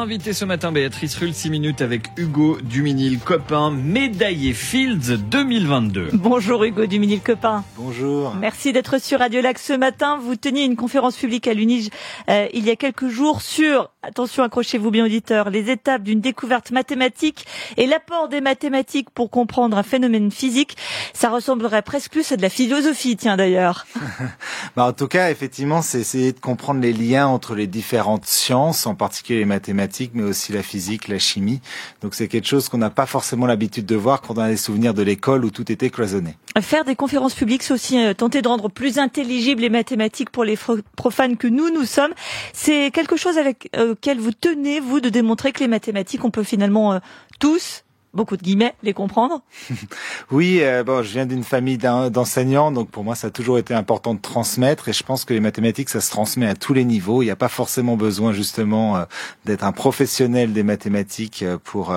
[0.00, 6.08] Notre invité ce matin, Béatrice Rulle, 6 minutes avec Hugo Duminil, copain, médaillé Fields 2022.
[6.14, 7.64] Bonjour Hugo Duminil, copain.
[7.76, 8.34] Bonjour.
[8.34, 10.16] Merci d'être sur Radio Lac ce matin.
[10.16, 11.90] Vous teniez une conférence publique à l'UNIGE
[12.30, 16.70] euh, il y a quelques jours sur, attention accrochez-vous bien auditeurs, les étapes d'une découverte
[16.70, 20.76] mathématique et l'apport des mathématiques pour comprendre un phénomène physique.
[21.12, 23.86] Ça ressemblerait presque plus à de la philosophie, tiens d'ailleurs.
[24.76, 28.86] bah, en tout cas, effectivement, c'est essayer de comprendre les liens entre les différentes sciences,
[28.86, 31.60] en particulier les mathématiques, mais aussi la physique, la chimie.
[32.00, 34.56] Donc c'est quelque chose qu'on n'a pas forcément l'habitude de voir quand on a des
[34.56, 36.36] souvenirs de l'école où tout était cloisonné.
[36.60, 40.44] Faire des conférences publiques, c'est aussi euh, tenter de rendre plus intelligibles les mathématiques pour
[40.44, 40.58] les
[40.96, 42.12] profanes que nous, nous sommes.
[42.52, 46.30] C'est quelque chose avec euh, auquel vous tenez, vous, de démontrer que les mathématiques, on
[46.30, 46.98] peut finalement euh,
[47.38, 49.42] tous beaucoup de guillemets, les comprendre
[50.30, 53.72] Oui, euh, bon, je viens d'une famille d'enseignants, donc pour moi, ça a toujours été
[53.74, 56.84] important de transmettre, et je pense que les mathématiques, ça se transmet à tous les
[56.84, 57.22] niveaux.
[57.22, 59.04] Il n'y a pas forcément besoin justement euh,
[59.44, 61.94] d'être un professionnel des mathématiques euh, pour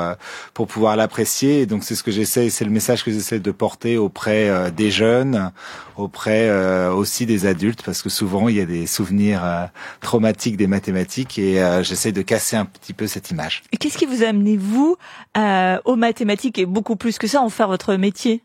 [0.53, 1.65] pour pouvoir l'apprécier.
[1.65, 5.51] Donc c'est ce que j'essaie, c'est le message que j'essaie de porter auprès des jeunes,
[5.97, 6.49] auprès
[6.89, 9.69] aussi des adultes, parce que souvent il y a des souvenirs
[10.01, 13.63] traumatiques des mathématiques, et j'essaie de casser un petit peu cette image.
[13.79, 14.97] Qu'est-ce qui vous a amené vous
[15.35, 18.41] au mathématiques et beaucoup plus que ça en faire votre métier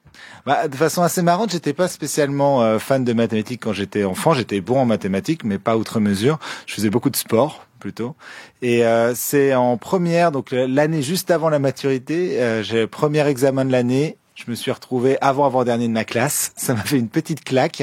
[0.46, 4.32] bah, de façon assez marrante, j'étais pas spécialement euh, fan de mathématiques quand j'étais enfant.
[4.32, 6.38] J'étais bon en mathématiques, mais pas outre mesure.
[6.66, 8.16] Je faisais beaucoup de sport plutôt.
[8.62, 13.26] Et euh, c'est en première, donc l'année juste avant la maturité, euh, j'ai le premier
[13.28, 16.52] examen de l'année je me suis retrouvé avant avant-dernier de ma classe.
[16.56, 17.82] Ça m'a fait une petite claque.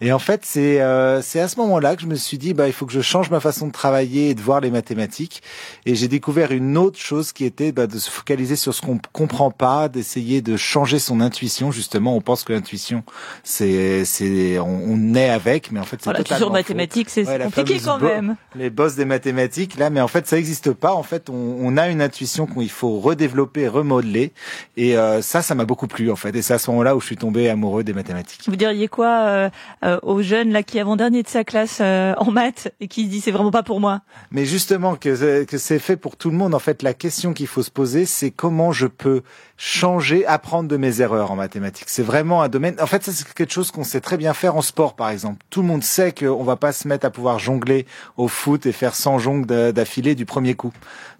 [0.00, 2.66] Et en fait, c'est euh, c'est à ce moment-là que je me suis dit, bah,
[2.66, 5.42] il faut que je change ma façon de travailler et de voir les mathématiques.
[5.86, 8.98] Et j'ai découvert une autre chose qui était bah, de se focaliser sur ce qu'on
[9.12, 11.70] comprend pas, d'essayer de changer son intuition.
[11.70, 13.04] Justement, on pense que l'intuition,
[13.44, 17.24] c'est c'est on, on naît avec, mais en fait, c'est voilà, totalement toujours mathématiques, c'est
[17.24, 18.34] compliqué quand même.
[18.56, 20.94] Les boss des mathématiques, là, mais en fait, ça n'existe pas.
[20.94, 24.32] En fait, on, on a une intuition qu'il faut redévelopper, remodeler.
[24.76, 26.34] Et euh, ça, ça m'a beaucoup en fait.
[26.34, 28.44] Et c'est à ce moment-là où je suis tombé amoureux des mathématiques.
[28.46, 29.50] Vous diriez quoi euh,
[29.84, 33.06] euh, aux jeunes là qui avant dernier de sa classe euh, en maths et qui
[33.06, 34.00] dit c'est vraiment pas pour moi?
[34.30, 36.54] Mais justement que que c'est fait pour tout le monde.
[36.54, 39.22] En fait, la question qu'il faut se poser, c'est comment je peux
[39.56, 41.88] changer, apprendre de mes erreurs en mathématiques.
[41.88, 42.74] C'est vraiment un domaine.
[42.80, 45.38] En fait, ça c'est quelque chose qu'on sait très bien faire en sport, par exemple.
[45.50, 47.86] Tout le monde sait qu'on va pas se mettre à pouvoir jongler
[48.16, 50.72] au foot et faire 100 jongles d'affilée du premier coup.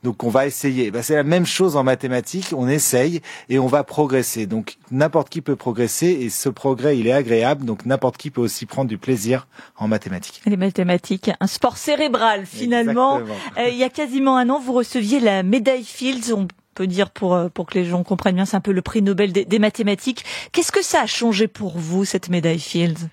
[0.03, 0.91] Donc, on va essayer.
[0.91, 2.53] Ben, c'est la même chose en mathématiques.
[2.57, 4.47] On essaye et on va progresser.
[4.47, 7.65] Donc, n'importe qui peut progresser et ce progrès, il est agréable.
[7.65, 9.47] Donc, n'importe qui peut aussi prendre du plaisir
[9.77, 10.43] en mathématiques.
[10.47, 13.21] Les mathématiques, un sport cérébral finalement.
[13.59, 16.35] Euh, il y a quasiment un an, vous receviez la médaille Fields
[16.75, 19.03] peut dire pour euh, pour que les gens comprennent bien, c'est un peu le prix
[19.03, 20.25] Nobel des, mathématiques.
[20.53, 23.09] Qu'est-ce que ça a changé pour vous cette médaille Fields?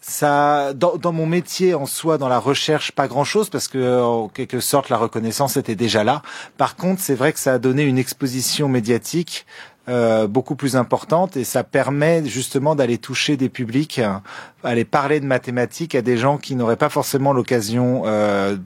[0.00, 4.28] Ça, dans, dans, mon métier en soi, dans la recherche, pas grand-chose parce que en
[4.28, 6.20] quelque sorte la reconnaissance était déjà là.
[6.58, 9.46] Par contre, c'est vrai que ça a donné une exposition médiatique
[9.88, 14.14] euh, beaucoup plus importante et ça permet justement d'aller toucher des publics, euh,
[14.62, 18.56] aller parler de mathématiques à des gens qui n'auraient pas forcément l'occasion euh,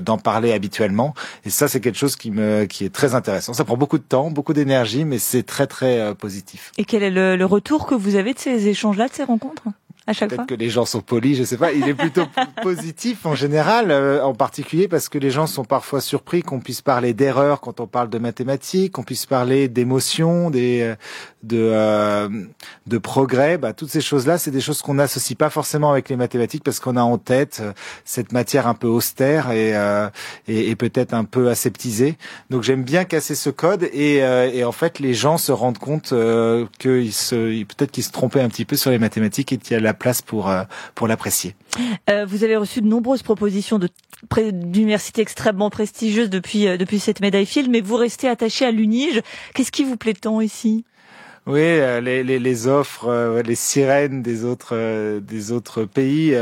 [0.00, 1.14] d'en parler habituellement.
[1.44, 3.52] Et ça, c'est quelque chose qui me qui est très intéressant.
[3.54, 6.72] Ça prend beaucoup de temps, beaucoup d'énergie, mais c'est très très euh, positif.
[6.78, 9.64] Et quel est le, le retour que vous avez de ces échanges-là, de ces rencontres?
[10.14, 11.72] Peut-être que les gens sont polis, je sais pas.
[11.72, 12.24] Il est plutôt
[12.62, 16.80] positif en général, euh, en particulier parce que les gens sont parfois surpris qu'on puisse
[16.80, 20.94] parler d'erreurs quand on parle de mathématiques, qu'on puisse parler d'émotions, des euh,
[21.42, 22.28] de euh,
[22.86, 23.58] de progrès.
[23.58, 26.80] Bah, toutes ces choses-là, c'est des choses qu'on n'associe pas forcément avec les mathématiques parce
[26.80, 27.62] qu'on a en tête
[28.04, 29.74] cette matière un peu austère et
[30.48, 32.16] et, et peut-être un peu aseptisée.
[32.50, 36.14] Donc j'aime bien casser ce code et, et en fait les gens se rendent compte
[36.78, 39.76] qu'ils se peut-être qu'ils se trompaient un petit peu sur les mathématiques et qu'il y
[39.76, 40.62] a la place pour euh,
[41.06, 41.54] l'apprécier.
[42.10, 43.78] Euh, vous avez reçu de nombreuses propositions
[44.52, 49.22] d'universités extrêmement prestigieuses depuis euh, depuis cette médaille Field, mais vous restez attaché à l'UNIGE.
[49.54, 50.84] Qu'est-ce qui vous plaît tant ici?
[51.48, 56.36] Oui, euh, les, les, les, offres, euh, les sirènes des autres euh, des autres pays,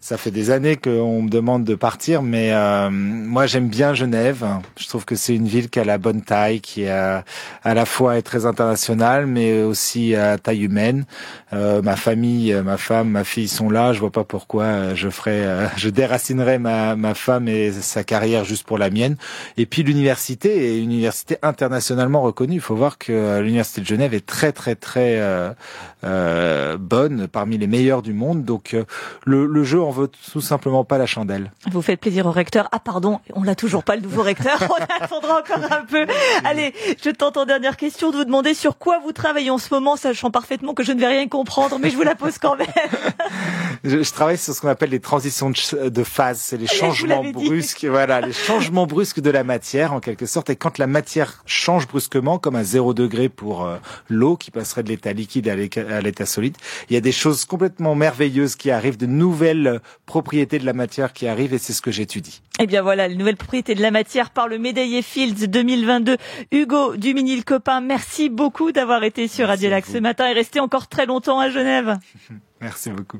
[0.00, 2.52] ça fait des années qu'on me demande de partir, mais
[2.90, 4.44] moi j'aime bien Genève.
[4.76, 7.24] Je trouve que c'est une ville qui a la bonne taille, qui à
[7.64, 11.04] la fois est très internationale, mais aussi à taille humaine.
[11.52, 13.92] ma famille, ma femme, ma fille sont là.
[13.92, 18.66] Je vois pas pourquoi je ferais, je déracinerais ma, ma femme et sa carrière juste
[18.66, 19.16] pour la mienne.
[19.56, 22.54] Et puis l'université est une université internationalement reconnue.
[22.54, 25.52] Il faut voir que l'université de Genève est très très très très euh,
[26.04, 28.44] euh, bonne, parmi les meilleures du monde.
[28.44, 28.74] Donc
[29.24, 31.52] le, le, jeu en veut tout simplement pas la chandelle.
[31.70, 32.68] Vous faites plaisir au recteur.
[32.72, 34.58] Ah pardon, on l'a toujours pas le nouveau recteur.
[34.70, 36.06] On attendra encore un peu.
[36.44, 36.72] Allez,
[37.02, 39.96] je tente en dernière question de vous demander sur quoi vous travaillez en ce moment,
[39.96, 42.66] sachant parfaitement que je ne vais rien comprendre, mais je vous la pose quand même.
[43.84, 47.24] je, je travaille sur ce qu'on appelle les transitions de, de phase, c'est les changements
[47.24, 50.50] brusques, voilà, les changements brusques de la matière en quelque sorte.
[50.50, 53.76] Et quand la matière change brusquement, comme à zéro degré pour euh,
[54.08, 56.56] l'eau qui passerait de l'état liquide à l'état solide,
[56.88, 61.12] il y a des choses complètement merveilleuses qui arrivent, de nouvelles propriétés de la matière
[61.12, 62.42] qui arrivent, et c'est ce que j'étudie.
[62.60, 66.16] Eh bien voilà, les nouvelles propriétés de la matière par le médaillé Fields 2022.
[66.50, 70.88] Hugo Duminil Copain, merci beaucoup d'avoir été sur Radio Lac ce matin et rester encore
[70.88, 71.98] très longtemps à Genève.
[72.60, 73.18] merci beaucoup.